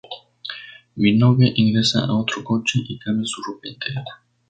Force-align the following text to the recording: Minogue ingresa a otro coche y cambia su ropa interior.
Minogue 0.97 1.53
ingresa 1.55 2.03
a 2.05 2.13
otro 2.13 2.43
coche 2.43 2.79
y 2.87 2.97
cambia 2.97 3.27
su 3.27 3.39
ropa 3.43 3.67
interior. 3.67 4.03